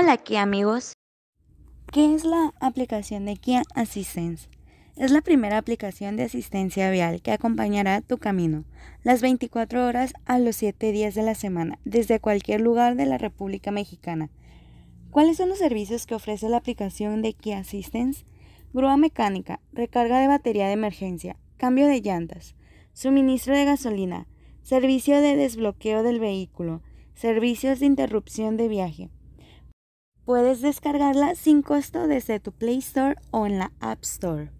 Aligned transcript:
Hola 0.00 0.16
Kia 0.16 0.42
amigos. 0.42 0.92
¿Qué 1.90 2.14
es 2.14 2.24
la 2.24 2.54
aplicación 2.60 3.24
de 3.24 3.34
Kia 3.34 3.64
Assistance? 3.74 4.48
Es 4.94 5.10
la 5.10 5.22
primera 5.22 5.58
aplicación 5.58 6.14
de 6.14 6.22
asistencia 6.22 6.88
vial 6.92 7.20
que 7.20 7.32
acompañará 7.32 8.00
tu 8.00 8.16
camino 8.18 8.64
las 9.02 9.22
24 9.22 9.84
horas 9.84 10.12
a 10.24 10.38
los 10.38 10.54
7 10.54 10.92
días 10.92 11.16
de 11.16 11.22
la 11.22 11.34
semana 11.34 11.80
desde 11.84 12.20
cualquier 12.20 12.60
lugar 12.60 12.94
de 12.94 13.06
la 13.06 13.18
República 13.18 13.72
Mexicana. 13.72 14.30
¿Cuáles 15.10 15.38
son 15.38 15.48
los 15.48 15.58
servicios 15.58 16.06
que 16.06 16.14
ofrece 16.14 16.48
la 16.48 16.58
aplicación 16.58 17.20
de 17.20 17.32
Kia 17.32 17.58
Assistance? 17.58 18.24
Grúa 18.72 18.96
mecánica, 18.96 19.60
recarga 19.72 20.20
de 20.20 20.28
batería 20.28 20.68
de 20.68 20.74
emergencia, 20.74 21.36
cambio 21.56 21.88
de 21.88 22.00
llantas, 22.00 22.54
suministro 22.92 23.52
de 23.56 23.64
gasolina, 23.64 24.28
servicio 24.62 25.20
de 25.20 25.34
desbloqueo 25.34 26.04
del 26.04 26.20
vehículo, 26.20 26.82
servicios 27.16 27.80
de 27.80 27.86
interrupción 27.86 28.56
de 28.56 28.68
viaje. 28.68 29.10
Puedes 30.28 30.60
descargarla 30.60 31.34
sin 31.36 31.62
costo 31.62 32.06
desde 32.06 32.38
tu 32.38 32.52
Play 32.52 32.80
Store 32.80 33.14
o 33.30 33.46
en 33.46 33.58
la 33.58 33.72
App 33.80 34.02
Store. 34.02 34.50